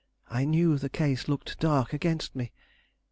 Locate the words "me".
2.35-2.53